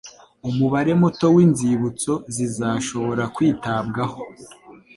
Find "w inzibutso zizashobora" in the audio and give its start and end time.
1.35-3.23